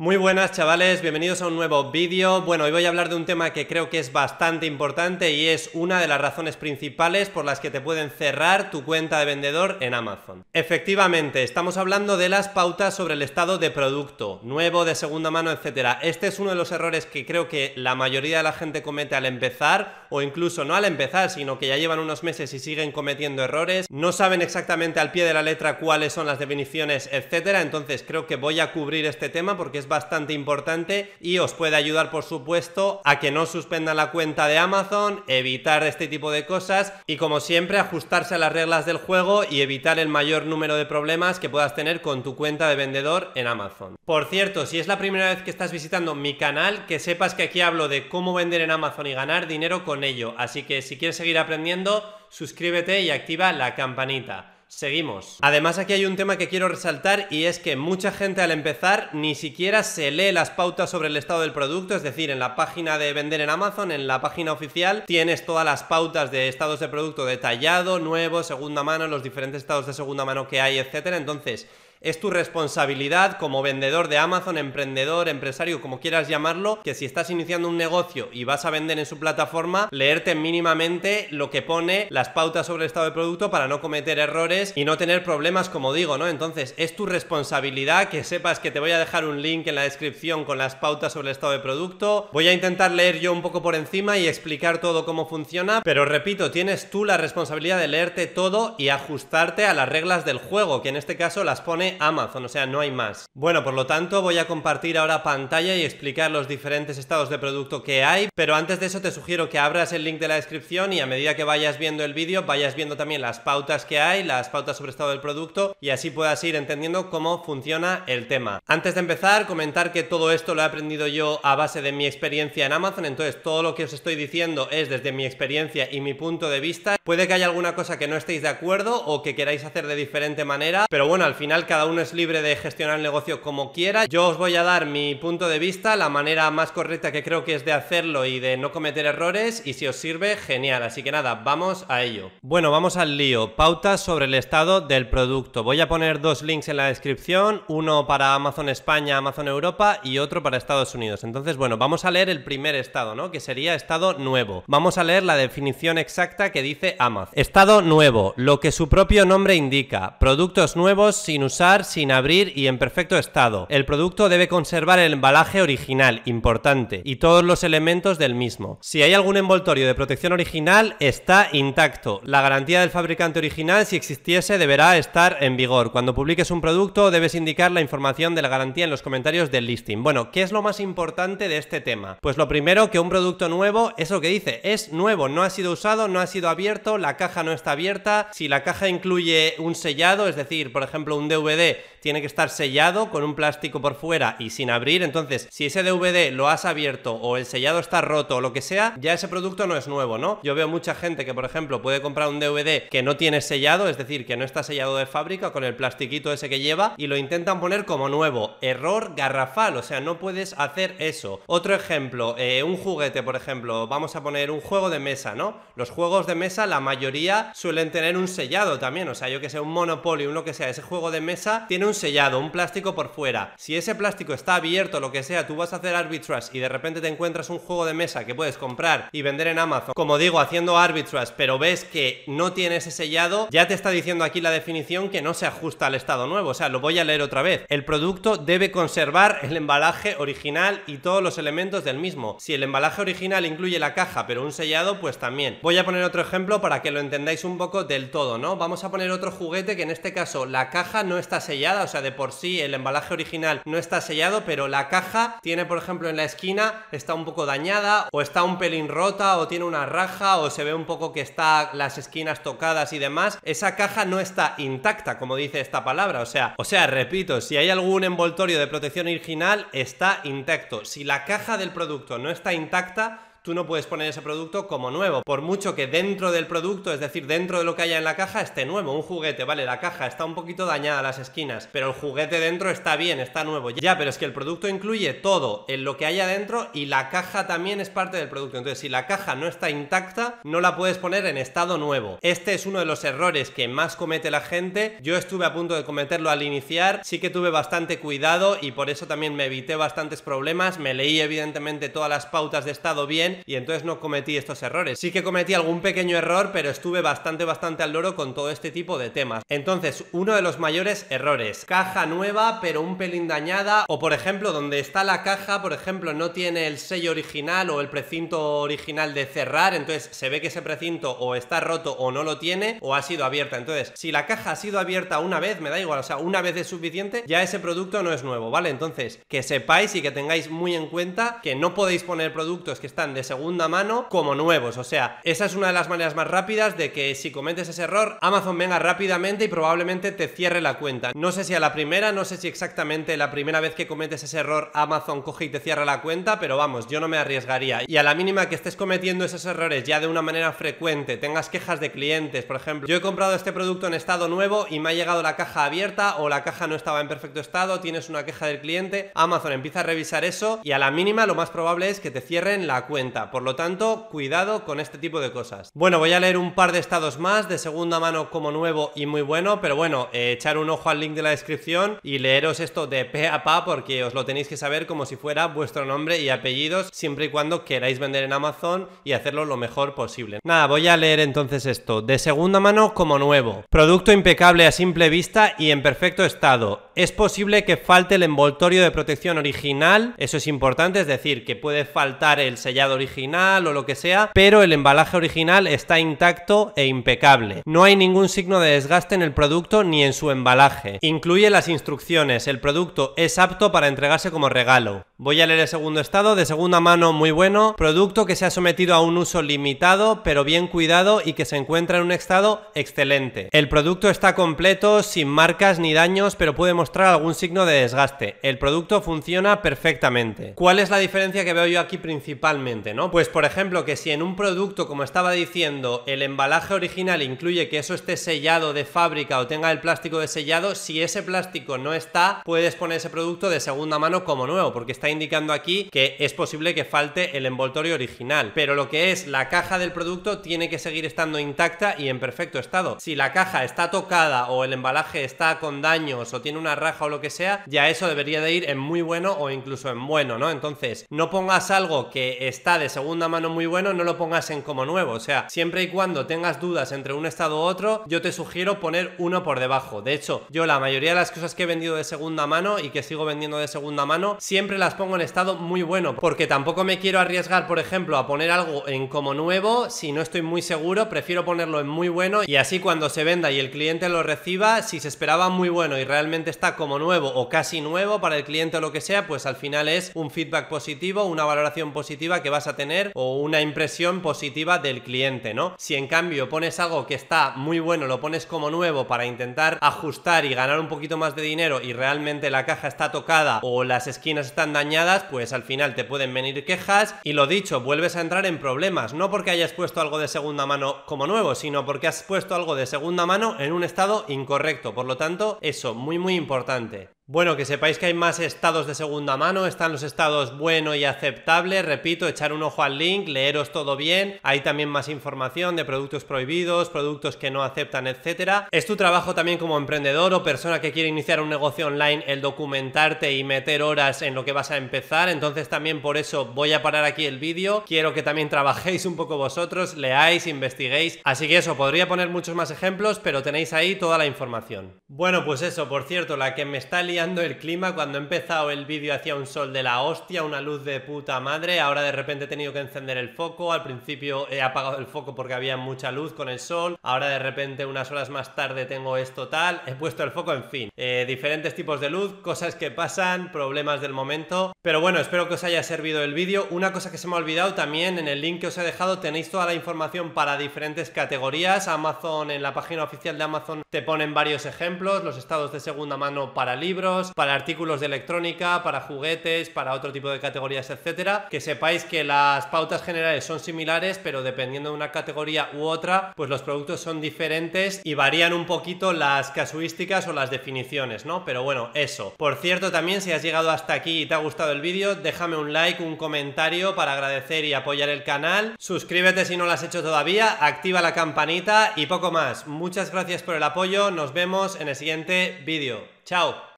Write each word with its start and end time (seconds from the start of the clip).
Muy 0.00 0.16
buenas 0.16 0.52
chavales, 0.52 1.02
bienvenidos 1.02 1.42
a 1.42 1.48
un 1.48 1.56
nuevo 1.56 1.90
vídeo. 1.90 2.42
Bueno, 2.42 2.62
hoy 2.62 2.70
voy 2.70 2.84
a 2.84 2.88
hablar 2.88 3.08
de 3.08 3.16
un 3.16 3.24
tema 3.26 3.52
que 3.52 3.66
creo 3.66 3.90
que 3.90 3.98
es 3.98 4.12
bastante 4.12 4.64
importante 4.64 5.32
y 5.32 5.48
es 5.48 5.70
una 5.72 6.00
de 6.00 6.06
las 6.06 6.20
razones 6.20 6.56
principales 6.56 7.30
por 7.30 7.44
las 7.44 7.58
que 7.58 7.72
te 7.72 7.80
pueden 7.80 8.10
cerrar 8.10 8.70
tu 8.70 8.84
cuenta 8.84 9.18
de 9.18 9.24
vendedor 9.24 9.76
en 9.80 9.94
Amazon. 9.94 10.44
Efectivamente, 10.52 11.42
estamos 11.42 11.78
hablando 11.78 12.16
de 12.16 12.28
las 12.28 12.46
pautas 12.46 12.94
sobre 12.94 13.14
el 13.14 13.22
estado 13.22 13.58
de 13.58 13.72
producto, 13.72 14.38
nuevo, 14.44 14.84
de 14.84 14.94
segunda 14.94 15.32
mano, 15.32 15.50
etcétera. 15.50 15.98
Este 16.00 16.28
es 16.28 16.38
uno 16.38 16.50
de 16.50 16.56
los 16.56 16.70
errores 16.70 17.04
que 17.04 17.26
creo 17.26 17.48
que 17.48 17.72
la 17.74 17.96
mayoría 17.96 18.36
de 18.36 18.44
la 18.44 18.52
gente 18.52 18.82
comete 18.82 19.16
al 19.16 19.26
empezar 19.26 20.06
o 20.10 20.22
incluso 20.22 20.64
no 20.64 20.76
al 20.76 20.84
empezar, 20.84 21.28
sino 21.28 21.58
que 21.58 21.66
ya 21.66 21.76
llevan 21.76 21.98
unos 21.98 22.22
meses 22.22 22.54
y 22.54 22.60
siguen 22.60 22.92
cometiendo 22.92 23.42
errores, 23.42 23.88
no 23.90 24.12
saben 24.12 24.42
exactamente 24.42 25.00
al 25.00 25.10
pie 25.10 25.24
de 25.24 25.34
la 25.34 25.42
letra 25.42 25.80
cuáles 25.80 26.12
son 26.12 26.26
las 26.26 26.38
definiciones, 26.38 27.10
etcétera. 27.10 27.62
Entonces, 27.62 28.04
creo 28.06 28.28
que 28.28 28.36
voy 28.36 28.60
a 28.60 28.72
cubrir 28.72 29.04
este 29.04 29.28
tema 29.28 29.56
porque 29.56 29.78
es 29.78 29.87
bastante 29.88 30.32
importante 30.32 31.12
y 31.20 31.38
os 31.38 31.54
puede 31.54 31.76
ayudar 31.76 32.10
por 32.10 32.24
supuesto 32.24 33.00
a 33.04 33.18
que 33.18 33.30
no 33.30 33.46
suspendan 33.46 33.96
la 33.96 34.10
cuenta 34.10 34.46
de 34.46 34.58
Amazon, 34.58 35.24
evitar 35.26 35.82
este 35.84 36.08
tipo 36.08 36.30
de 36.30 36.46
cosas 36.46 36.92
y 37.06 37.16
como 37.16 37.40
siempre 37.40 37.78
ajustarse 37.78 38.34
a 38.34 38.38
las 38.38 38.52
reglas 38.52 38.86
del 38.86 38.98
juego 38.98 39.42
y 39.48 39.62
evitar 39.62 39.98
el 39.98 40.08
mayor 40.08 40.46
número 40.46 40.76
de 40.76 40.86
problemas 40.86 41.40
que 41.40 41.48
puedas 41.48 41.74
tener 41.74 42.00
con 42.00 42.22
tu 42.22 42.36
cuenta 42.36 42.68
de 42.68 42.76
vendedor 42.76 43.32
en 43.34 43.46
Amazon. 43.46 43.96
Por 44.04 44.26
cierto, 44.26 44.66
si 44.66 44.78
es 44.78 44.86
la 44.86 44.98
primera 44.98 45.34
vez 45.34 45.42
que 45.42 45.50
estás 45.50 45.72
visitando 45.72 46.14
mi 46.14 46.36
canal, 46.36 46.86
que 46.86 46.98
sepas 46.98 47.34
que 47.34 47.44
aquí 47.44 47.60
hablo 47.60 47.88
de 47.88 48.08
cómo 48.08 48.34
vender 48.34 48.60
en 48.60 48.70
Amazon 48.70 49.06
y 49.06 49.14
ganar 49.14 49.46
dinero 49.46 49.84
con 49.84 50.04
ello, 50.04 50.34
así 50.38 50.62
que 50.62 50.82
si 50.82 50.98
quieres 50.98 51.16
seguir 51.16 51.38
aprendiendo, 51.38 52.04
suscríbete 52.28 53.00
y 53.00 53.10
activa 53.10 53.52
la 53.52 53.74
campanita. 53.74 54.57
Seguimos. 54.70 55.38
Además 55.40 55.78
aquí 55.78 55.94
hay 55.94 56.04
un 56.04 56.16
tema 56.16 56.36
que 56.36 56.50
quiero 56.50 56.68
resaltar 56.68 57.26
y 57.30 57.44
es 57.44 57.58
que 57.58 57.74
mucha 57.74 58.12
gente 58.12 58.42
al 58.42 58.50
empezar 58.50 59.08
ni 59.14 59.34
siquiera 59.34 59.82
se 59.82 60.10
lee 60.10 60.30
las 60.30 60.50
pautas 60.50 60.90
sobre 60.90 61.08
el 61.08 61.16
estado 61.16 61.40
del 61.40 61.54
producto, 61.54 61.96
es 61.96 62.02
decir, 62.02 62.30
en 62.30 62.38
la 62.38 62.54
página 62.54 62.98
de 62.98 63.14
vender 63.14 63.40
en 63.40 63.48
Amazon, 63.48 63.90
en 63.90 64.06
la 64.06 64.20
página 64.20 64.52
oficial, 64.52 65.04
tienes 65.06 65.46
todas 65.46 65.64
las 65.64 65.84
pautas 65.84 66.30
de 66.30 66.48
estados 66.48 66.80
de 66.80 66.88
producto 66.88 67.24
detallado, 67.24 67.98
nuevo, 67.98 68.42
segunda 68.42 68.82
mano, 68.82 69.08
los 69.08 69.22
diferentes 69.22 69.62
estados 69.62 69.86
de 69.86 69.94
segunda 69.94 70.26
mano 70.26 70.46
que 70.46 70.60
hay, 70.60 70.78
etcétera. 70.78 71.16
Entonces, 71.16 71.66
es 72.00 72.20
tu 72.20 72.30
responsabilidad 72.30 73.38
como 73.38 73.62
vendedor 73.62 74.08
de 74.08 74.18
Amazon, 74.18 74.58
emprendedor, 74.58 75.28
empresario, 75.28 75.80
como 75.80 76.00
quieras 76.00 76.28
llamarlo, 76.28 76.80
que 76.84 76.94
si 76.94 77.04
estás 77.04 77.30
iniciando 77.30 77.68
un 77.68 77.76
negocio 77.76 78.28
y 78.32 78.44
vas 78.44 78.64
a 78.64 78.70
vender 78.70 78.98
en 78.98 79.06
su 79.06 79.18
plataforma, 79.18 79.88
leerte 79.90 80.34
mínimamente 80.34 81.26
lo 81.30 81.50
que 81.50 81.62
pone 81.62 82.06
las 82.10 82.28
pautas 82.28 82.66
sobre 82.66 82.84
el 82.84 82.86
estado 82.86 83.06
del 83.06 83.14
producto 83.14 83.50
para 83.50 83.68
no 83.68 83.80
cometer 83.80 84.18
errores 84.18 84.72
y 84.76 84.84
no 84.84 84.96
tener 84.96 85.24
problemas, 85.24 85.68
como 85.68 85.92
digo, 85.92 86.18
¿no? 86.18 86.28
Entonces, 86.28 86.74
es 86.76 86.94
tu 86.94 87.06
responsabilidad 87.06 88.08
que 88.08 88.24
sepas 88.24 88.60
que 88.60 88.70
te 88.70 88.80
voy 88.80 88.92
a 88.92 88.98
dejar 88.98 89.24
un 89.24 89.42
link 89.42 89.66
en 89.66 89.74
la 89.74 89.82
descripción 89.82 90.44
con 90.44 90.58
las 90.58 90.76
pautas 90.76 91.12
sobre 91.12 91.28
el 91.28 91.32
estado 91.32 91.52
del 91.52 91.62
producto. 91.62 92.28
Voy 92.32 92.48
a 92.48 92.52
intentar 92.52 92.90
leer 92.90 93.20
yo 93.20 93.32
un 93.32 93.42
poco 93.42 93.62
por 93.62 93.74
encima 93.74 94.18
y 94.18 94.28
explicar 94.28 94.78
todo 94.78 95.04
cómo 95.04 95.28
funciona, 95.28 95.82
pero 95.82 96.04
repito, 96.04 96.50
tienes 96.50 96.90
tú 96.90 97.04
la 97.04 97.16
responsabilidad 97.16 97.78
de 97.78 97.88
leerte 97.88 98.26
todo 98.26 98.74
y 98.78 98.88
ajustarte 98.88 99.66
a 99.66 99.74
las 99.74 99.88
reglas 99.88 100.24
del 100.24 100.38
juego, 100.38 100.82
que 100.82 100.90
en 100.90 100.96
este 100.96 101.16
caso 101.16 101.44
las 101.44 101.60
pone 101.60 101.87
Amazon, 102.00 102.44
o 102.44 102.48
sea, 102.48 102.66
no 102.66 102.80
hay 102.80 102.90
más. 102.90 103.26
Bueno, 103.34 103.64
por 103.64 103.74
lo 103.74 103.86
tanto, 103.86 104.22
voy 104.22 104.38
a 104.38 104.46
compartir 104.46 104.98
ahora 104.98 105.22
pantalla 105.22 105.74
y 105.76 105.82
explicar 105.82 106.30
los 106.30 106.48
diferentes 106.48 106.98
estados 106.98 107.30
de 107.30 107.38
producto 107.38 107.82
que 107.82 108.04
hay, 108.04 108.28
pero 108.34 108.54
antes 108.54 108.80
de 108.80 108.86
eso 108.86 109.00
te 109.00 109.10
sugiero 109.10 109.48
que 109.48 109.58
abras 109.58 109.92
el 109.92 110.04
link 110.04 110.18
de 110.18 110.28
la 110.28 110.34
descripción 110.34 110.92
y 110.92 111.00
a 111.00 111.06
medida 111.06 111.36
que 111.36 111.44
vayas 111.44 111.78
viendo 111.78 112.04
el 112.04 112.14
vídeo, 112.14 112.44
vayas 112.44 112.74
viendo 112.74 112.96
también 112.96 113.20
las 113.20 113.40
pautas 113.40 113.84
que 113.84 114.00
hay, 114.00 114.24
las 114.24 114.48
pautas 114.48 114.76
sobre 114.76 114.90
estado 114.90 115.10
del 115.10 115.20
producto 115.20 115.76
y 115.80 115.90
así 115.90 116.10
puedas 116.10 116.42
ir 116.44 116.56
entendiendo 116.56 117.10
cómo 117.10 117.44
funciona 117.44 118.04
el 118.06 118.28
tema. 118.28 118.60
Antes 118.66 118.94
de 118.94 119.00
empezar, 119.00 119.46
comentar 119.46 119.92
que 119.92 120.02
todo 120.02 120.32
esto 120.32 120.54
lo 120.54 120.62
he 120.62 120.64
aprendido 120.64 121.06
yo 121.06 121.40
a 121.42 121.56
base 121.56 121.82
de 121.82 121.92
mi 121.92 122.06
experiencia 122.06 122.66
en 122.66 122.72
Amazon, 122.72 123.04
entonces 123.04 123.42
todo 123.42 123.62
lo 123.62 123.74
que 123.74 123.84
os 123.84 123.92
estoy 123.92 124.16
diciendo 124.16 124.68
es 124.70 124.88
desde 124.88 125.12
mi 125.12 125.24
experiencia 125.24 125.88
y 125.90 126.00
mi 126.00 126.14
punto 126.14 126.50
de 126.50 126.60
vista. 126.60 126.96
Puede 127.04 127.26
que 127.26 127.34
haya 127.34 127.46
alguna 127.46 127.74
cosa 127.74 127.98
que 127.98 128.08
no 128.08 128.16
estéis 128.16 128.42
de 128.42 128.48
acuerdo 128.48 129.04
o 129.04 129.22
que 129.22 129.34
queráis 129.34 129.64
hacer 129.64 129.86
de 129.86 129.96
diferente 129.96 130.44
manera, 130.44 130.86
pero 130.90 131.06
bueno, 131.06 131.24
al 131.24 131.34
final 131.34 131.66
cada 131.66 131.77
cada 131.78 131.90
uno 131.90 132.00
es 132.00 132.12
libre 132.12 132.42
de 132.42 132.56
gestionar 132.56 132.96
el 132.96 133.04
negocio 133.04 133.40
como 133.40 133.70
quiera. 133.70 134.06
Yo 134.06 134.26
os 134.26 134.36
voy 134.36 134.56
a 134.56 134.64
dar 134.64 134.84
mi 134.84 135.14
punto 135.14 135.48
de 135.48 135.60
vista, 135.60 135.94
la 135.94 136.08
manera 136.08 136.50
más 136.50 136.72
correcta 136.72 137.12
que 137.12 137.22
creo 137.22 137.44
que 137.44 137.54
es 137.54 137.64
de 137.64 137.72
hacerlo 137.72 138.24
y 138.24 138.40
de 138.40 138.56
no 138.56 138.72
cometer 138.72 139.06
errores 139.06 139.62
y 139.64 139.74
si 139.74 139.86
os 139.86 139.94
sirve, 139.94 140.34
genial. 140.34 140.82
Así 140.82 141.04
que 141.04 141.12
nada, 141.12 141.36
vamos 141.36 141.84
a 141.86 142.02
ello. 142.02 142.32
Bueno, 142.42 142.72
vamos 142.72 142.96
al 142.96 143.16
lío. 143.16 143.54
Pautas 143.54 144.00
sobre 144.00 144.24
el 144.24 144.34
estado 144.34 144.80
del 144.80 145.08
producto. 145.08 145.62
Voy 145.62 145.80
a 145.80 145.86
poner 145.86 146.20
dos 146.20 146.42
links 146.42 146.68
en 146.68 146.78
la 146.78 146.86
descripción, 146.86 147.62
uno 147.68 148.08
para 148.08 148.34
Amazon 148.34 148.68
España, 148.68 149.16
Amazon 149.16 149.46
Europa 149.46 150.00
y 150.02 150.18
otro 150.18 150.42
para 150.42 150.56
Estados 150.56 150.96
Unidos. 150.96 151.22
Entonces, 151.22 151.56
bueno, 151.56 151.76
vamos 151.76 152.04
a 152.04 152.10
leer 152.10 152.28
el 152.28 152.42
primer 152.42 152.74
estado, 152.74 153.14
¿no? 153.14 153.30
Que 153.30 153.38
sería 153.38 153.76
estado 153.76 154.14
nuevo. 154.14 154.64
Vamos 154.66 154.98
a 154.98 155.04
leer 155.04 155.22
la 155.22 155.36
definición 155.36 155.96
exacta 155.96 156.50
que 156.50 156.62
dice 156.62 156.96
Amazon. 156.98 157.34
Estado 157.36 157.82
nuevo, 157.82 158.34
lo 158.36 158.58
que 158.58 158.72
su 158.72 158.88
propio 158.88 159.24
nombre 159.24 159.54
indica. 159.54 160.18
Productos 160.18 160.74
nuevos 160.74 161.14
sin 161.14 161.44
usar 161.44 161.67
sin 161.68 162.10
abrir 162.10 162.52
y 162.56 162.66
en 162.66 162.78
perfecto 162.78 163.18
estado. 163.18 163.66
El 163.68 163.84
producto 163.84 164.28
debe 164.28 164.48
conservar 164.48 164.98
el 164.98 165.12
embalaje 165.12 165.60
original, 165.60 166.22
importante, 166.24 167.02
y 167.04 167.16
todos 167.16 167.44
los 167.44 167.62
elementos 167.62 168.18
del 168.18 168.34
mismo. 168.34 168.78
Si 168.80 169.02
hay 169.02 169.12
algún 169.12 169.36
envoltorio 169.36 169.86
de 169.86 169.94
protección 169.94 170.32
original, 170.32 170.96
está 170.98 171.48
intacto. 171.52 172.20
La 172.24 172.40
garantía 172.40 172.80
del 172.80 172.90
fabricante 172.90 173.38
original, 173.38 173.84
si 173.84 173.96
existiese, 173.96 174.56
deberá 174.56 174.96
estar 174.96 175.36
en 175.40 175.56
vigor. 175.56 175.92
Cuando 175.92 176.14
publiques 176.14 176.50
un 176.50 176.60
producto, 176.60 177.10
debes 177.10 177.34
indicar 177.34 177.70
la 177.70 177.82
información 177.82 178.34
de 178.34 178.42
la 178.42 178.48
garantía 178.48 178.84
en 178.84 178.90
los 178.90 179.02
comentarios 179.02 179.50
del 179.50 179.66
listing. 179.66 180.02
Bueno, 180.02 180.30
¿qué 180.30 180.42
es 180.42 180.52
lo 180.52 180.62
más 180.62 180.80
importante 180.80 181.48
de 181.48 181.58
este 181.58 181.80
tema? 181.82 182.18
Pues 182.22 182.38
lo 182.38 182.48
primero, 182.48 182.90
que 182.90 182.98
un 182.98 183.10
producto 183.10 183.48
nuevo, 183.50 183.92
es 183.98 184.10
lo 184.10 184.20
que 184.20 184.28
dice, 184.28 184.60
es 184.64 184.92
nuevo, 184.92 185.28
no 185.28 185.42
ha 185.42 185.50
sido 185.50 185.72
usado, 185.72 186.08
no 186.08 186.20
ha 186.20 186.26
sido 186.26 186.48
abierto, 186.48 186.96
la 186.96 187.16
caja 187.16 187.42
no 187.42 187.52
está 187.52 187.72
abierta. 187.72 188.28
Si 188.32 188.48
la 188.48 188.62
caja 188.62 188.88
incluye 188.88 189.54
un 189.58 189.74
sellado, 189.74 190.28
es 190.28 190.36
decir, 190.36 190.72
por 190.72 190.82
ejemplo, 190.82 191.16
un 191.16 191.28
DVD 191.28 191.57
tiene 192.00 192.20
que 192.20 192.26
estar 192.26 192.50
sellado 192.50 193.10
con 193.10 193.24
un 193.24 193.34
plástico 193.34 193.80
por 193.80 193.94
fuera 193.94 194.36
y 194.38 194.50
sin 194.50 194.70
abrir. 194.70 195.02
Entonces, 195.02 195.48
si 195.50 195.66
ese 195.66 195.82
DVD 195.82 196.30
lo 196.32 196.48
has 196.48 196.64
abierto 196.64 197.14
o 197.14 197.36
el 197.36 197.46
sellado 197.46 197.78
está 197.78 198.00
roto 198.00 198.36
o 198.36 198.40
lo 198.40 198.52
que 198.52 198.62
sea, 198.62 198.94
ya 198.98 199.12
ese 199.12 199.28
producto 199.28 199.66
no 199.66 199.76
es 199.76 199.88
nuevo, 199.88 200.18
¿no? 200.18 200.40
Yo 200.42 200.54
veo 200.54 200.68
mucha 200.68 200.94
gente 200.94 201.24
que, 201.24 201.34
por 201.34 201.44
ejemplo, 201.44 201.82
puede 201.82 202.00
comprar 202.00 202.28
un 202.28 202.40
DVD 202.40 202.88
que 202.88 203.02
no 203.02 203.16
tiene 203.16 203.40
sellado, 203.40 203.88
es 203.88 203.98
decir, 203.98 204.26
que 204.26 204.36
no 204.36 204.44
está 204.44 204.62
sellado 204.62 204.96
de 204.96 205.06
fábrica 205.06 205.52
con 205.52 205.64
el 205.64 205.74
plastiquito 205.74 206.32
ese 206.32 206.48
que 206.48 206.60
lleva 206.60 206.94
y 206.96 207.06
lo 207.06 207.16
intentan 207.16 207.60
poner 207.60 207.84
como 207.84 208.08
nuevo. 208.08 208.56
Error 208.60 209.14
garrafal, 209.16 209.76
o 209.76 209.82
sea, 209.82 210.00
no 210.00 210.18
puedes 210.18 210.54
hacer 210.58 210.94
eso. 210.98 211.40
Otro 211.46 211.74
ejemplo, 211.74 212.34
eh, 212.38 212.62
un 212.62 212.76
juguete, 212.76 213.22
por 213.22 213.36
ejemplo, 213.36 213.86
vamos 213.86 214.16
a 214.16 214.22
poner 214.22 214.50
un 214.50 214.60
juego 214.60 214.90
de 214.90 214.98
mesa, 214.98 215.34
¿no? 215.34 215.58
Los 215.74 215.90
juegos 215.90 216.26
de 216.26 216.34
mesa, 216.34 216.66
la 216.66 216.80
mayoría 216.80 217.52
suelen 217.54 217.90
tener 217.90 218.16
un 218.16 218.28
sellado 218.28 218.78
también, 218.78 219.08
o 219.08 219.14
sea, 219.14 219.28
yo 219.28 219.40
que 219.40 219.50
sé, 219.50 219.60
un 219.60 219.68
Monopoly, 219.68 220.26
uno 220.26 220.44
que 220.44 220.54
sea, 220.54 220.68
ese 220.68 220.82
juego 220.82 221.10
de 221.10 221.20
mesa 221.20 221.47
tiene 221.68 221.86
un 221.86 221.94
sellado, 221.94 222.38
un 222.38 222.52
plástico 222.52 222.94
por 222.94 223.10
fuera. 223.10 223.54
Si 223.56 223.76
ese 223.76 223.94
plástico 223.94 224.34
está 224.34 224.56
abierto, 224.56 225.00
lo 225.00 225.12
que 225.12 225.22
sea, 225.22 225.46
tú 225.46 225.56
vas 225.56 225.72
a 225.72 225.76
hacer 225.76 225.94
arbitrage 225.94 226.50
y 226.52 226.60
de 226.60 226.68
repente 226.68 227.00
te 227.00 227.08
encuentras 227.08 227.50
un 227.50 227.58
juego 227.58 227.86
de 227.86 227.94
mesa 227.94 228.24
que 228.24 228.34
puedes 228.34 228.58
comprar 228.58 229.08
y 229.12 229.22
vender 229.22 229.46
en 229.48 229.58
Amazon, 229.58 229.94
como 229.94 230.18
digo, 230.18 230.40
haciendo 230.40 230.78
arbitrage, 230.78 231.32
pero 231.36 231.58
ves 231.58 231.84
que 231.84 232.24
no 232.26 232.52
tiene 232.52 232.76
ese 232.76 232.90
sellado, 232.90 233.48
ya 233.50 233.66
te 233.66 233.74
está 233.74 233.90
diciendo 233.90 234.24
aquí 234.24 234.40
la 234.40 234.50
definición 234.50 235.10
que 235.10 235.22
no 235.22 235.34
se 235.34 235.46
ajusta 235.46 235.86
al 235.86 235.94
estado 235.94 236.26
nuevo. 236.26 236.50
O 236.50 236.54
sea, 236.54 236.68
lo 236.68 236.80
voy 236.80 236.98
a 236.98 237.04
leer 237.04 237.22
otra 237.22 237.42
vez. 237.42 237.64
El 237.68 237.84
producto 237.84 238.36
debe 238.36 238.70
conservar 238.70 239.40
el 239.42 239.56
embalaje 239.56 240.16
original 240.18 240.82
y 240.86 240.98
todos 240.98 241.22
los 241.22 241.38
elementos 241.38 241.84
del 241.84 241.98
mismo. 241.98 242.36
Si 242.40 242.54
el 242.54 242.62
embalaje 242.62 243.00
original 243.00 243.46
incluye 243.46 243.78
la 243.78 243.94
caja, 243.94 244.26
pero 244.26 244.44
un 244.44 244.52
sellado, 244.52 245.00
pues 245.00 245.18
también. 245.18 245.58
Voy 245.62 245.78
a 245.78 245.84
poner 245.84 246.02
otro 246.04 246.22
ejemplo 246.22 246.60
para 246.60 246.82
que 246.82 246.90
lo 246.90 247.00
entendáis 247.00 247.44
un 247.44 247.58
poco 247.58 247.84
del 247.84 248.10
todo, 248.10 248.38
¿no? 248.38 248.56
Vamos 248.56 248.84
a 248.84 248.90
poner 248.90 249.10
otro 249.10 249.30
juguete 249.30 249.76
que 249.76 249.82
en 249.82 249.90
este 249.90 250.12
caso 250.12 250.46
la 250.46 250.70
caja 250.70 251.02
no 251.02 251.18
está 251.18 251.37
sellada, 251.40 251.84
o 251.84 251.88
sea, 251.88 252.02
de 252.02 252.12
por 252.12 252.32
sí 252.32 252.60
el 252.60 252.74
embalaje 252.74 253.14
original 253.14 253.62
no 253.64 253.78
está 253.78 254.00
sellado, 254.00 254.44
pero 254.44 254.68
la 254.68 254.88
caja 254.88 255.38
tiene, 255.42 255.64
por 255.64 255.78
ejemplo, 255.78 256.08
en 256.08 256.16
la 256.16 256.24
esquina, 256.24 256.86
está 256.92 257.14
un 257.14 257.24
poco 257.24 257.46
dañada, 257.46 258.08
o 258.12 258.22
está 258.22 258.42
un 258.42 258.58
pelín 258.58 258.88
rota, 258.88 259.38
o 259.38 259.48
tiene 259.48 259.64
una 259.64 259.86
raja, 259.86 260.38
o 260.38 260.50
se 260.50 260.64
ve 260.64 260.74
un 260.74 260.86
poco 260.86 261.12
que 261.12 261.20
está 261.20 261.70
las 261.72 261.98
esquinas 261.98 262.42
tocadas 262.42 262.92
y 262.92 262.98
demás. 262.98 263.38
Esa 263.42 263.76
caja 263.76 264.04
no 264.04 264.20
está 264.20 264.54
intacta, 264.58 265.18
como 265.18 265.36
dice 265.36 265.60
esta 265.60 265.84
palabra, 265.84 266.20
o 266.20 266.26
sea, 266.26 266.54
o 266.58 266.64
sea, 266.64 266.86
repito, 266.86 267.40
si 267.40 267.56
hay 267.56 267.70
algún 267.70 268.04
envoltorio 268.04 268.58
de 268.58 268.66
protección 268.66 269.06
original, 269.06 269.68
está 269.72 270.20
intacto. 270.24 270.84
Si 270.84 271.04
la 271.04 271.24
caja 271.24 271.56
del 271.56 271.70
producto 271.70 272.18
no 272.18 272.30
está 272.30 272.52
intacta, 272.52 273.27
tú 273.48 273.54
no 273.54 273.66
puedes 273.66 273.86
poner 273.86 274.10
ese 274.10 274.20
producto 274.20 274.68
como 274.68 274.90
nuevo, 274.90 275.22
por 275.22 275.40
mucho 275.40 275.74
que 275.74 275.86
dentro 275.86 276.32
del 276.32 276.46
producto, 276.46 276.92
es 276.92 277.00
decir, 277.00 277.26
dentro 277.26 277.56
de 277.56 277.64
lo 277.64 277.74
que 277.74 277.80
haya 277.80 277.96
en 277.96 278.04
la 278.04 278.14
caja, 278.14 278.42
esté 278.42 278.66
nuevo, 278.66 278.92
un 278.92 279.00
juguete, 279.00 279.44
vale, 279.44 279.64
la 279.64 279.80
caja 279.80 280.06
está 280.06 280.26
un 280.26 280.34
poquito 280.34 280.66
dañada 280.66 280.98
a 280.98 281.02
las 281.02 281.18
esquinas, 281.18 281.66
pero 281.72 281.86
el 281.86 281.94
juguete 281.94 282.40
dentro 282.40 282.68
está 282.68 282.96
bien, 282.96 283.20
está 283.20 283.44
nuevo. 283.44 283.70
Ya, 283.70 283.96
pero 283.96 284.10
es 284.10 284.18
que 284.18 284.26
el 284.26 284.34
producto 284.34 284.68
incluye 284.68 285.14
todo 285.14 285.64
en 285.66 285.82
lo 285.82 285.96
que 285.96 286.04
haya 286.04 286.26
dentro 286.26 286.68
y 286.74 286.84
la 286.84 287.08
caja 287.08 287.46
también 287.46 287.80
es 287.80 287.88
parte 287.88 288.18
del 288.18 288.28
producto. 288.28 288.58
Entonces, 288.58 288.80
si 288.80 288.90
la 288.90 289.06
caja 289.06 289.34
no 289.34 289.46
está 289.46 289.70
intacta, 289.70 290.40
no 290.44 290.60
la 290.60 290.76
puedes 290.76 290.98
poner 290.98 291.24
en 291.24 291.38
estado 291.38 291.78
nuevo. 291.78 292.18
Este 292.20 292.52
es 292.52 292.66
uno 292.66 292.80
de 292.80 292.84
los 292.84 293.02
errores 293.04 293.48
que 293.48 293.66
más 293.66 293.96
comete 293.96 294.30
la 294.30 294.42
gente. 294.42 294.98
Yo 295.00 295.16
estuve 295.16 295.46
a 295.46 295.54
punto 295.54 295.74
de 295.74 295.84
cometerlo 295.84 296.28
al 296.28 296.42
iniciar, 296.42 297.00
sí 297.02 297.18
que 297.18 297.30
tuve 297.30 297.48
bastante 297.48 297.98
cuidado 297.98 298.58
y 298.60 298.72
por 298.72 298.90
eso 298.90 299.06
también 299.06 299.34
me 299.36 299.46
evité 299.46 299.74
bastantes 299.74 300.20
problemas. 300.20 300.78
Me 300.78 300.92
leí 300.92 301.18
evidentemente 301.22 301.88
todas 301.88 302.10
las 302.10 302.26
pautas 302.26 302.66
de 302.66 302.72
estado 302.72 303.06
bien 303.06 303.37
y 303.46 303.54
entonces 303.56 303.84
no 303.84 304.00
cometí 304.00 304.36
estos 304.36 304.62
errores. 304.62 304.98
Sí 304.98 305.10
que 305.10 305.22
cometí 305.22 305.54
algún 305.54 305.80
pequeño 305.80 306.16
error, 306.16 306.50
pero 306.52 306.70
estuve 306.70 307.00
bastante, 307.00 307.44
bastante 307.44 307.82
al 307.82 307.92
loro 307.92 308.14
con 308.14 308.34
todo 308.34 308.50
este 308.50 308.70
tipo 308.70 308.98
de 308.98 309.10
temas. 309.10 309.42
Entonces, 309.48 310.04
uno 310.12 310.34
de 310.34 310.42
los 310.42 310.58
mayores 310.58 311.06
errores. 311.10 311.64
Caja 311.66 312.06
nueva, 312.06 312.60
pero 312.60 312.80
un 312.80 312.98
pelín 312.98 313.28
dañada. 313.28 313.84
O 313.88 313.98
por 313.98 314.12
ejemplo, 314.12 314.52
donde 314.52 314.78
está 314.78 315.04
la 315.04 315.22
caja, 315.22 315.62
por 315.62 315.72
ejemplo, 315.72 316.12
no 316.12 316.30
tiene 316.30 316.66
el 316.66 316.78
sello 316.78 317.10
original 317.10 317.70
o 317.70 317.80
el 317.80 317.88
precinto 317.88 318.58
original 318.60 319.14
de 319.14 319.26
cerrar. 319.26 319.74
Entonces 319.74 320.08
se 320.12 320.28
ve 320.28 320.40
que 320.40 320.48
ese 320.48 320.62
precinto 320.62 321.12
o 321.12 321.34
está 321.34 321.60
roto 321.60 321.92
o 321.92 322.10
no 322.10 322.22
lo 322.22 322.38
tiene 322.38 322.78
o 322.80 322.94
ha 322.94 323.02
sido 323.02 323.24
abierta. 323.24 323.56
Entonces, 323.56 323.92
si 323.94 324.12
la 324.12 324.26
caja 324.26 324.52
ha 324.52 324.56
sido 324.56 324.78
abierta 324.78 325.18
una 325.18 325.40
vez, 325.40 325.60
me 325.60 325.70
da 325.70 325.80
igual, 325.80 326.00
o 326.00 326.02
sea, 326.02 326.16
una 326.16 326.42
vez 326.42 326.56
es 326.56 326.66
suficiente, 326.66 327.24
ya 327.26 327.42
ese 327.42 327.58
producto 327.58 328.02
no 328.02 328.12
es 328.12 328.22
nuevo, 328.22 328.50
¿vale? 328.50 328.70
Entonces, 328.70 329.20
que 329.28 329.42
sepáis 329.42 329.94
y 329.94 330.02
que 330.02 330.10
tengáis 330.10 330.50
muy 330.50 330.74
en 330.74 330.88
cuenta 330.88 331.40
que 331.42 331.54
no 331.54 331.74
podéis 331.74 332.02
poner 332.02 332.32
productos 332.32 332.80
que 332.80 332.86
están 332.86 333.14
de 333.14 333.24
segunda 333.28 333.68
mano 333.68 334.08
como 334.08 334.34
nuevos. 334.34 334.78
O 334.78 334.84
sea, 334.84 335.20
esa 335.22 335.44
es 335.44 335.54
una 335.54 335.66
de 335.66 335.74
las 335.74 335.90
maneras 335.90 336.16
más 336.16 336.26
rápidas 336.26 336.78
de 336.78 336.92
que 336.92 337.14
si 337.14 337.30
cometes 337.30 337.68
ese 337.68 337.82
error, 337.82 338.16
Amazon 338.22 338.56
venga 338.56 338.78
rápidamente 338.78 339.44
y 339.44 339.48
probablemente 339.48 340.12
te 340.12 340.28
cierre 340.28 340.62
la 340.62 340.78
cuenta. 340.78 341.12
No 341.14 341.30
sé 341.30 341.44
si 341.44 341.54
a 341.54 341.60
la 341.60 341.74
primera, 341.74 342.10
no 342.10 342.24
sé 342.24 342.38
si 342.38 342.48
exactamente 342.48 343.18
la 343.18 343.30
primera 343.30 343.60
vez 343.60 343.74
que 343.74 343.86
cometes 343.86 344.22
ese 344.22 344.38
error 344.38 344.70
Amazon 344.72 345.20
coge 345.20 345.44
y 345.44 345.48
te 345.50 345.60
cierra 345.60 345.84
la 345.84 346.00
cuenta, 346.00 346.40
pero 346.40 346.56
vamos, 346.56 346.88
yo 346.88 347.00
no 347.00 347.08
me 347.08 347.18
arriesgaría. 347.18 347.82
Y 347.86 347.98
a 347.98 348.02
la 348.02 348.14
mínima 348.14 348.48
que 348.48 348.54
estés 348.54 348.76
cometiendo 348.76 349.26
esos 349.26 349.44
errores 349.44 349.84
ya 349.84 350.00
de 350.00 350.06
una 350.06 350.22
manera 350.22 350.52
frecuente, 350.52 351.18
tengas 351.18 351.50
quejas 351.50 351.80
de 351.80 351.92
clientes, 351.92 352.46
por 352.46 352.56
ejemplo, 352.56 352.88
yo 352.88 352.96
he 352.96 353.02
comprado 353.02 353.34
este 353.34 353.52
producto 353.52 353.86
en 353.86 353.94
estado 353.94 354.28
nuevo 354.28 354.66
y 354.70 354.80
me 354.80 354.88
ha 354.88 354.94
llegado 354.94 355.22
la 355.22 355.36
caja 355.36 355.66
abierta 355.66 356.16
o 356.16 356.30
la 356.30 356.44
caja 356.44 356.66
no 356.66 356.74
estaba 356.74 357.02
en 357.02 357.08
perfecto 357.08 357.40
estado, 357.40 357.80
tienes 357.80 358.08
una 358.08 358.24
queja 358.24 358.46
del 358.46 358.60
cliente, 358.60 359.10
Amazon 359.14 359.52
empieza 359.52 359.80
a 359.80 359.82
revisar 359.82 360.24
eso 360.24 360.60
y 360.64 360.72
a 360.72 360.78
la 360.78 360.90
mínima 360.90 361.26
lo 361.26 361.34
más 361.34 361.50
probable 361.50 361.90
es 361.90 362.00
que 362.00 362.10
te 362.10 362.22
cierren 362.22 362.66
la 362.66 362.86
cuenta. 362.86 363.07
Por 363.08 363.42
lo 363.42 363.56
tanto, 363.56 364.08
cuidado 364.10 364.64
con 364.64 364.80
este 364.80 364.98
tipo 364.98 365.20
de 365.20 365.32
cosas. 365.32 365.70
Bueno, 365.74 365.98
voy 365.98 366.12
a 366.12 366.20
leer 366.20 366.36
un 366.36 366.54
par 366.54 366.72
de 366.72 366.78
estados 366.78 367.18
más 367.18 367.48
de 367.48 367.58
segunda 367.58 367.98
mano 368.00 368.30
como 368.30 368.50
nuevo 368.50 368.92
y 368.94 369.06
muy 369.06 369.22
bueno, 369.22 369.60
pero 369.60 369.76
bueno, 369.76 370.08
eh, 370.12 370.32
echar 370.32 370.58
un 370.58 370.68
ojo 370.68 370.90
al 370.90 371.00
link 371.00 371.14
de 371.14 371.22
la 371.22 371.30
descripción 371.30 371.98
y 372.02 372.18
leeros 372.18 372.60
esto 372.60 372.86
de 372.86 373.04
pe 373.04 373.28
a 373.28 373.42
pa 373.44 373.64
porque 373.64 374.04
os 374.04 374.14
lo 374.14 374.24
tenéis 374.24 374.48
que 374.48 374.56
saber 374.56 374.86
como 374.86 375.06
si 375.06 375.16
fuera 375.16 375.46
vuestro 375.46 375.84
nombre 375.84 376.20
y 376.20 376.28
apellidos 376.28 376.90
siempre 376.92 377.26
y 377.26 377.30
cuando 377.30 377.64
queráis 377.64 377.98
vender 377.98 378.24
en 378.24 378.32
Amazon 378.32 378.88
y 379.04 379.12
hacerlo 379.12 379.44
lo 379.44 379.56
mejor 379.56 379.94
posible. 379.94 380.40
Nada, 380.44 380.66
voy 380.66 380.88
a 380.88 380.96
leer 380.96 381.20
entonces 381.20 381.66
esto. 381.66 382.02
De 382.02 382.18
segunda 382.18 382.60
mano 382.60 382.94
como 382.94 383.18
nuevo. 383.18 383.64
Producto 383.70 384.12
impecable 384.12 384.66
a 384.66 384.72
simple 384.72 385.08
vista 385.08 385.54
y 385.58 385.70
en 385.70 385.82
perfecto 385.82 386.24
estado. 386.24 386.87
Es 386.98 387.12
posible 387.12 387.62
que 387.62 387.76
falte 387.76 388.16
el 388.16 388.24
envoltorio 388.24 388.82
de 388.82 388.90
protección 388.90 389.38
original, 389.38 390.14
eso 390.18 390.36
es 390.36 390.48
importante, 390.48 390.98
es 390.98 391.06
decir, 391.06 391.44
que 391.44 391.54
puede 391.54 391.84
faltar 391.84 392.40
el 392.40 392.58
sellado 392.58 392.94
original 392.94 393.68
o 393.68 393.72
lo 393.72 393.86
que 393.86 393.94
sea, 393.94 394.32
pero 394.34 394.64
el 394.64 394.72
embalaje 394.72 395.16
original 395.16 395.68
está 395.68 396.00
intacto 396.00 396.72
e 396.74 396.86
impecable. 396.86 397.62
No 397.66 397.84
hay 397.84 397.94
ningún 397.94 398.28
signo 398.28 398.58
de 398.58 398.72
desgaste 398.72 399.14
en 399.14 399.22
el 399.22 399.32
producto 399.32 399.84
ni 399.84 400.02
en 400.02 400.12
su 400.12 400.32
embalaje. 400.32 400.98
Incluye 401.00 401.50
las 401.50 401.68
instrucciones, 401.68 402.48
el 402.48 402.58
producto 402.58 403.14
es 403.16 403.38
apto 403.38 403.70
para 403.70 403.86
entregarse 403.86 404.32
como 404.32 404.48
regalo. 404.48 405.04
Voy 405.20 405.40
a 405.40 405.48
leer 405.48 405.58
el 405.58 405.66
segundo 405.66 406.00
estado, 406.00 406.36
de 406.36 406.46
segunda 406.46 406.78
mano 406.78 407.12
muy 407.12 407.32
bueno, 407.32 407.74
producto 407.76 408.24
que 408.24 408.36
se 408.36 408.44
ha 408.44 408.52
sometido 408.52 408.94
a 408.94 409.02
un 409.02 409.16
uso 409.16 409.42
limitado, 409.42 410.22
pero 410.22 410.44
bien 410.44 410.68
cuidado 410.68 411.22
y 411.24 411.32
que 411.32 411.44
se 411.44 411.56
encuentra 411.56 411.98
en 411.98 412.04
un 412.04 412.12
estado 412.12 412.62
excelente. 412.76 413.48
El 413.50 413.68
producto 413.68 414.08
está 414.10 414.36
completo, 414.36 415.02
sin 415.02 415.26
marcas 415.26 415.80
ni 415.80 415.92
daños, 415.92 416.36
pero 416.36 416.54
puede 416.54 416.72
mostrar 416.72 417.08
algún 417.08 417.34
signo 417.34 417.66
de 417.66 417.80
desgaste. 417.80 418.36
El 418.42 418.60
producto 418.60 419.02
funciona 419.02 419.60
perfectamente. 419.60 420.52
¿Cuál 420.54 420.78
es 420.78 420.88
la 420.88 420.98
diferencia 420.98 421.44
que 421.44 421.52
veo 421.52 421.66
yo 421.66 421.80
aquí 421.80 421.98
principalmente, 421.98 422.94
no? 422.94 423.10
Pues 423.10 423.28
por 423.28 423.44
ejemplo, 423.44 423.84
que 423.84 423.96
si 423.96 424.12
en 424.12 424.22
un 424.22 424.36
producto, 424.36 424.86
como 424.86 425.02
estaba 425.02 425.32
diciendo, 425.32 426.04
el 426.06 426.22
embalaje 426.22 426.74
original 426.74 427.22
incluye 427.22 427.68
que 427.68 427.78
eso 427.78 427.94
esté 427.94 428.16
sellado 428.16 428.72
de 428.72 428.84
fábrica 428.84 429.40
o 429.40 429.48
tenga 429.48 429.72
el 429.72 429.80
plástico 429.80 430.20
de 430.20 430.28
sellado, 430.28 430.76
si 430.76 431.02
ese 431.02 431.24
plástico 431.24 431.76
no 431.76 431.92
está, 431.92 432.40
puedes 432.44 432.76
poner 432.76 432.98
ese 432.98 433.10
producto 433.10 433.50
de 433.50 433.58
segunda 433.58 433.98
mano 433.98 434.22
como 434.22 434.46
nuevo, 434.46 434.72
porque 434.72 434.92
está 434.92 435.07
indicando 435.10 435.52
aquí 435.52 435.88
que 435.90 436.16
es 436.18 436.32
posible 436.32 436.74
que 436.74 436.84
falte 436.84 437.36
el 437.36 437.46
envoltorio 437.46 437.94
original. 437.94 438.52
Pero 438.54 438.74
lo 438.74 438.88
que 438.88 439.12
es 439.12 439.26
la 439.26 439.48
caja 439.48 439.78
del 439.78 439.92
producto 439.92 440.38
tiene 440.38 440.68
que 440.68 440.78
seguir 440.78 441.04
estando 441.06 441.38
intacta 441.38 441.94
y 441.98 442.08
en 442.08 442.20
perfecto 442.20 442.58
estado. 442.58 442.98
Si 443.00 443.14
la 443.14 443.32
caja 443.32 443.64
está 443.64 443.90
tocada 443.90 444.48
o 444.48 444.64
el 444.64 444.72
embalaje 444.72 445.24
está 445.24 445.58
con 445.58 445.82
daños 445.82 446.32
o 446.34 446.40
tiene 446.40 446.58
una 446.58 446.74
raja 446.74 447.04
o 447.04 447.08
lo 447.08 447.20
que 447.20 447.30
sea, 447.30 447.64
ya 447.66 447.88
eso 447.88 448.08
debería 448.08 448.40
de 448.40 448.52
ir 448.52 448.68
en 448.68 448.78
muy 448.78 449.02
bueno 449.02 449.36
o 449.38 449.50
incluso 449.50 449.90
en 449.90 450.06
bueno, 450.06 450.38
¿no? 450.38 450.50
Entonces, 450.50 451.06
no 451.10 451.30
pongas 451.30 451.70
algo 451.70 452.10
que 452.10 452.48
está 452.48 452.78
de 452.78 452.88
segunda 452.88 453.28
mano 453.28 453.50
muy 453.50 453.66
bueno, 453.66 453.92
no 453.92 454.04
lo 454.04 454.16
pongas 454.16 454.50
en 454.50 454.62
como 454.62 454.84
nuevo. 454.84 455.12
O 455.12 455.20
sea, 455.20 455.46
siempre 455.48 455.82
y 455.82 455.88
cuando 455.88 456.26
tengas 456.26 456.60
dudas 456.60 456.92
entre 456.92 457.12
un 457.12 457.26
estado 457.26 457.58
u 457.58 457.60
otro, 457.60 458.02
yo 458.06 458.22
te 458.22 458.32
sugiero 458.32 458.80
poner 458.80 459.14
uno 459.18 459.42
por 459.42 459.60
debajo. 459.60 460.02
De 460.02 460.14
hecho, 460.14 460.46
yo 460.50 460.66
la 460.66 460.78
mayoría 460.78 461.10
de 461.10 461.16
las 461.16 461.30
cosas 461.30 461.54
que 461.54 461.64
he 461.64 461.66
vendido 461.66 461.96
de 461.96 462.04
segunda 462.04 462.46
mano 462.46 462.78
y 462.78 462.90
que 462.90 463.02
sigo 463.02 463.24
vendiendo 463.24 463.58
de 463.58 463.68
segunda 463.68 464.06
mano, 464.06 464.36
siempre 464.40 464.78
las 464.78 464.94
pongo 464.98 465.14
en 465.14 465.22
estado 465.22 465.54
muy 465.54 465.82
bueno, 465.82 466.16
porque 466.16 466.46
tampoco 466.46 466.84
me 466.84 466.98
quiero 466.98 467.20
arriesgar, 467.20 467.66
por 467.68 467.78
ejemplo, 467.78 468.18
a 468.18 468.26
poner 468.26 468.50
algo 468.50 468.86
en 468.88 469.06
como 469.06 469.32
nuevo 469.32 469.88
si 469.88 470.12
no 470.12 470.20
estoy 470.20 470.42
muy 470.42 470.60
seguro, 470.60 471.08
prefiero 471.08 471.44
ponerlo 471.44 471.80
en 471.80 471.86
muy 471.86 472.08
bueno 472.08 472.40
y 472.44 472.56
así 472.56 472.80
cuando 472.80 473.08
se 473.08 473.24
venda 473.24 473.50
y 473.52 473.60
el 473.60 473.70
cliente 473.70 474.08
lo 474.08 474.22
reciba, 474.22 474.82
si 474.82 474.98
se 474.98 475.08
esperaba 475.08 475.48
muy 475.48 475.68
bueno 475.68 475.96
y 475.96 476.04
realmente 476.04 476.50
está 476.50 476.74
como 476.74 476.98
nuevo 476.98 477.28
o 477.28 477.48
casi 477.48 477.80
nuevo 477.80 478.20
para 478.20 478.36
el 478.36 478.44
cliente 478.44 478.76
o 478.76 478.80
lo 478.80 478.90
que 478.90 479.00
sea, 479.00 479.26
pues 479.28 479.46
al 479.46 479.54
final 479.54 479.88
es 479.88 480.10
un 480.14 480.30
feedback 480.30 480.68
positivo, 480.68 481.24
una 481.24 481.44
valoración 481.44 481.92
positiva 481.92 482.42
que 482.42 482.50
vas 482.50 482.66
a 482.66 482.74
tener 482.74 483.12
o 483.14 483.38
una 483.38 483.60
impresión 483.60 484.20
positiva 484.20 484.78
del 484.78 485.02
cliente, 485.02 485.54
¿no? 485.54 485.74
Si 485.78 485.94
en 485.94 486.08
cambio 486.08 486.48
pones 486.48 486.80
algo 486.80 487.06
que 487.06 487.14
está 487.14 487.52
muy 487.54 487.78
bueno, 487.78 488.08
lo 488.08 488.20
pones 488.20 488.46
como 488.46 488.70
nuevo 488.70 489.06
para 489.06 489.26
intentar 489.26 489.78
ajustar 489.80 490.44
y 490.44 490.54
ganar 490.54 490.80
un 490.80 490.88
poquito 490.88 491.16
más 491.16 491.36
de 491.36 491.42
dinero 491.42 491.80
y 491.80 491.92
realmente 491.92 492.50
la 492.50 492.66
caja 492.66 492.88
está 492.88 493.12
tocada 493.12 493.60
o 493.62 493.84
las 493.84 494.08
esquinas 494.08 494.46
están 494.46 494.72
dañadas, 494.72 494.87
pues 495.30 495.52
al 495.52 495.62
final 495.62 495.94
te 495.94 496.04
pueden 496.04 496.32
venir 496.32 496.64
quejas 496.64 497.14
y 497.24 497.32
lo 497.32 497.46
dicho, 497.46 497.80
vuelves 497.80 498.16
a 498.16 498.20
entrar 498.20 498.46
en 498.46 498.58
problemas, 498.58 499.14
no 499.14 499.30
porque 499.30 499.50
hayas 499.50 499.72
puesto 499.72 500.00
algo 500.00 500.18
de 500.18 500.28
segunda 500.28 500.66
mano 500.66 501.04
como 501.06 501.26
nuevo, 501.26 501.54
sino 501.54 501.84
porque 501.84 502.08
has 502.08 502.22
puesto 502.22 502.54
algo 502.54 502.74
de 502.74 502.86
segunda 502.86 503.26
mano 503.26 503.56
en 503.58 503.72
un 503.72 503.84
estado 503.84 504.24
incorrecto. 504.28 504.94
Por 504.94 505.06
lo 505.06 505.16
tanto, 505.16 505.58
eso, 505.60 505.94
muy 505.94 506.18
muy 506.18 506.34
importante. 506.34 507.17
Bueno, 507.30 507.58
que 507.58 507.66
sepáis 507.66 507.98
que 507.98 508.06
hay 508.06 508.14
más 508.14 508.40
estados 508.40 508.86
de 508.86 508.94
segunda 508.94 509.36
mano, 509.36 509.66
están 509.66 509.92
los 509.92 510.02
estados 510.02 510.56
bueno 510.56 510.94
y 510.94 511.04
aceptable, 511.04 511.82
repito, 511.82 512.26
echar 512.26 512.54
un 512.54 512.62
ojo 512.62 512.82
al 512.82 512.96
link, 512.96 513.28
leeros 513.28 513.70
todo 513.70 513.96
bien, 513.96 514.40
hay 514.42 514.60
también 514.60 514.88
más 514.88 515.10
información 515.10 515.76
de 515.76 515.84
productos 515.84 516.24
prohibidos, 516.24 516.88
productos 516.88 517.36
que 517.36 517.50
no 517.50 517.62
aceptan, 517.62 518.06
etcétera. 518.06 518.66
Es 518.70 518.86
tu 518.86 518.96
trabajo 518.96 519.34
también 519.34 519.58
como 519.58 519.76
emprendedor 519.76 520.32
o 520.32 520.42
persona 520.42 520.80
que 520.80 520.90
quiere 520.90 521.10
iniciar 521.10 521.42
un 521.42 521.50
negocio 521.50 521.88
online 521.88 522.24
el 522.26 522.40
documentarte 522.40 523.34
y 523.34 523.44
meter 523.44 523.82
horas 523.82 524.22
en 524.22 524.34
lo 524.34 524.46
que 524.46 524.52
vas 524.52 524.70
a 524.70 524.78
empezar, 524.78 525.28
entonces 525.28 525.68
también 525.68 526.00
por 526.00 526.16
eso 526.16 526.46
voy 526.46 526.72
a 526.72 526.82
parar 526.82 527.04
aquí 527.04 527.26
el 527.26 527.38
vídeo, 527.38 527.84
quiero 527.86 528.14
que 528.14 528.22
también 528.22 528.48
trabajéis 528.48 529.04
un 529.04 529.16
poco 529.16 529.36
vosotros, 529.36 529.98
leáis, 529.98 530.46
investiguéis, 530.46 531.20
así 531.24 531.46
que 531.46 531.58
eso, 531.58 531.76
podría 531.76 532.08
poner 532.08 532.30
muchos 532.30 532.54
más 532.54 532.70
ejemplos, 532.70 533.20
pero 533.22 533.42
tenéis 533.42 533.74
ahí 533.74 533.96
toda 533.96 534.16
la 534.16 534.24
información. 534.24 535.02
Bueno, 535.08 535.44
pues 535.44 535.60
eso, 535.60 535.90
por 535.90 536.04
cierto, 536.04 536.38
la 536.38 536.54
que 536.54 536.64
me 536.64 536.78
está 536.78 537.02
liando 537.02 537.17
el 537.18 537.58
clima. 537.58 537.96
Cuando 537.96 538.16
he 538.16 538.20
empezado 538.20 538.70
el 538.70 538.86
vídeo 538.86 539.12
hacía 539.12 539.34
un 539.34 539.46
sol 539.46 539.72
de 539.72 539.82
la 539.82 540.02
hostia, 540.02 540.44
una 540.44 540.60
luz 540.60 540.84
de 540.84 541.00
puta 541.00 541.40
madre. 541.40 541.80
Ahora 541.80 542.02
de 542.02 542.12
repente 542.12 542.44
he 542.44 542.48
tenido 542.48 542.72
que 542.72 542.78
encender 542.78 543.16
el 543.16 543.30
foco. 543.30 543.72
Al 543.72 543.82
principio 543.82 544.46
he 544.50 544.62
apagado 544.62 544.98
el 544.98 545.06
foco 545.06 545.34
porque 545.34 545.54
había 545.54 545.76
mucha 545.76 546.12
luz 546.12 546.32
con 546.32 546.48
el 546.48 546.60
sol. 546.60 546.96
Ahora 547.02 547.28
de 547.28 547.40
repente 547.40 547.86
unas 547.86 548.12
horas 548.12 548.30
más 548.30 548.54
tarde 548.54 548.84
tengo 548.84 549.16
esto 549.16 549.48
tal. 549.48 549.82
He 549.86 549.94
puesto 549.94 550.22
el 550.22 550.30
foco, 550.30 550.54
en 550.54 550.62
fin. 550.64 550.90
Eh, 550.96 551.24
diferentes 551.26 551.74
tipos 551.74 552.00
de 552.00 552.08
luz, 552.08 552.34
cosas 552.40 552.76
que 552.76 552.92
pasan, 552.92 553.50
problemas 553.50 554.00
del 554.00 554.12
momento. 554.12 554.72
Pero 554.80 555.00
bueno, 555.00 555.18
espero 555.18 555.48
que 555.48 555.54
os 555.54 555.64
haya 555.64 555.82
servido 555.82 556.22
el 556.22 556.34
vídeo. 556.34 556.68
Una 556.70 556.92
cosa 556.92 557.10
que 557.10 557.18
se 557.18 557.26
me 557.26 557.34
ha 557.34 557.38
olvidado 557.38 557.74
también, 557.74 558.20
en 558.20 558.28
el 558.28 558.40
link 558.40 558.60
que 558.60 558.68
os 558.68 558.78
he 558.78 558.82
dejado 558.82 559.18
tenéis 559.18 559.50
toda 559.50 559.66
la 559.66 559.74
información 559.74 560.30
para 560.34 560.56
diferentes 560.56 561.10
categorías. 561.10 561.88
Amazon, 561.88 562.52
en 562.52 562.62
la 562.62 562.74
página 562.74 563.02
oficial 563.02 563.36
de 563.36 563.42
Amazon 563.42 563.82
te 563.90 564.02
ponen 564.02 564.34
varios 564.34 564.66
ejemplos, 564.66 565.24
los 565.24 565.36
estados 565.36 565.72
de 565.72 565.80
segunda 565.80 566.16
mano 566.16 566.54
para 566.54 566.76
libros 566.76 567.07
para 567.34 567.54
artículos 567.54 568.00
de 568.00 568.06
electrónica, 568.06 568.82
para 568.82 569.00
juguetes, 569.00 569.70
para 569.70 569.94
otro 569.94 570.12
tipo 570.12 570.30
de 570.30 570.40
categorías, 570.40 570.90
etcétera. 570.90 571.46
Que 571.50 571.60
sepáis 571.60 572.04
que 572.04 572.24
las 572.24 572.66
pautas 572.66 573.02
generales 573.02 573.44
son 573.44 573.60
similares, 573.60 574.18
pero 574.22 574.42
dependiendo 574.42 574.90
de 574.90 574.96
una 574.96 575.12
categoría 575.12 575.70
u 575.74 575.84
otra, 575.84 576.32
pues 576.36 576.50
los 576.50 576.62
productos 576.62 577.00
son 577.00 577.20
diferentes 577.20 578.00
y 578.04 578.14
varían 578.14 578.52
un 578.52 578.66
poquito 578.66 579.12
las 579.12 579.50
casuísticas 579.50 580.26
o 580.28 580.32
las 580.32 580.50
definiciones, 580.50 581.24
¿no? 581.24 581.44
Pero 581.44 581.62
bueno, 581.62 581.90
eso. 581.94 582.34
Por 582.36 582.56
cierto, 582.56 582.90
también 582.90 583.20
si 583.20 583.32
has 583.32 583.42
llegado 583.42 583.70
hasta 583.70 583.94
aquí 583.94 584.22
y 584.22 584.26
te 584.26 584.34
ha 584.34 584.38
gustado 584.38 584.72
el 584.72 584.80
vídeo, 584.80 585.14
déjame 585.14 585.56
un 585.56 585.72
like, 585.72 586.02
un 586.02 586.16
comentario 586.16 586.94
para 586.94 587.14
agradecer 587.14 587.64
y 587.64 587.74
apoyar 587.74 588.08
el 588.08 588.24
canal. 588.24 588.74
Suscríbete 588.78 589.44
si 589.44 589.56
no 589.56 589.66
lo 589.66 589.72
has 589.72 589.82
hecho 589.82 590.02
todavía, 590.02 590.56
activa 590.60 591.00
la 591.02 591.14
campanita 591.14 591.92
y 591.96 592.06
poco 592.06 592.30
más. 592.30 592.66
Muchas 592.66 593.10
gracias 593.10 593.42
por 593.42 593.54
el 593.54 593.62
apoyo, 593.62 594.10
nos 594.10 594.32
vemos 594.32 594.80
en 594.80 594.88
el 594.88 594.96
siguiente 594.96 595.62
vídeo. 595.64 596.06
¡Chao! 596.24 596.77